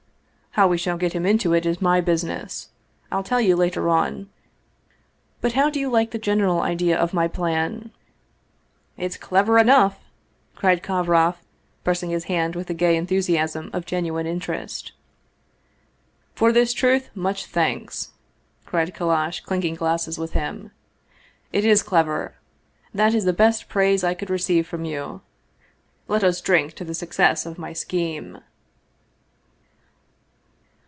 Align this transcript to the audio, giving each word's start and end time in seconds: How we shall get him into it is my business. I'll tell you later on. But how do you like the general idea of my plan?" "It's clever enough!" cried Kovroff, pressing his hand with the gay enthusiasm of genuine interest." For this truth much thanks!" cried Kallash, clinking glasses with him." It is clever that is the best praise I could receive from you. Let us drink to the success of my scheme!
How 0.55 0.67
we 0.67 0.77
shall 0.77 0.97
get 0.97 1.13
him 1.13 1.25
into 1.25 1.53
it 1.53 1.65
is 1.65 1.81
my 1.81 2.01
business. 2.01 2.71
I'll 3.09 3.23
tell 3.23 3.39
you 3.39 3.55
later 3.55 3.87
on. 3.87 4.29
But 5.39 5.53
how 5.53 5.69
do 5.69 5.79
you 5.79 5.89
like 5.89 6.11
the 6.11 6.17
general 6.19 6.59
idea 6.59 6.97
of 6.99 7.13
my 7.13 7.29
plan?" 7.29 7.91
"It's 8.97 9.15
clever 9.15 9.57
enough!" 9.57 10.01
cried 10.57 10.83
Kovroff, 10.83 11.37
pressing 11.85 12.09
his 12.09 12.25
hand 12.25 12.57
with 12.57 12.67
the 12.67 12.73
gay 12.73 12.97
enthusiasm 12.97 13.69
of 13.71 13.85
genuine 13.85 14.27
interest." 14.27 14.91
For 16.35 16.51
this 16.51 16.73
truth 16.73 17.09
much 17.15 17.45
thanks!" 17.45 18.09
cried 18.65 18.93
Kallash, 18.93 19.41
clinking 19.45 19.75
glasses 19.75 20.19
with 20.19 20.33
him." 20.33 20.71
It 21.53 21.63
is 21.63 21.81
clever 21.81 22.33
that 22.93 23.13
is 23.15 23.23
the 23.23 23.31
best 23.31 23.69
praise 23.69 24.03
I 24.03 24.13
could 24.15 24.29
receive 24.29 24.67
from 24.67 24.83
you. 24.83 25.21
Let 26.09 26.25
us 26.25 26.41
drink 26.41 26.73
to 26.73 26.83
the 26.83 26.93
success 26.93 27.45
of 27.45 27.57
my 27.57 27.71
scheme! 27.71 28.39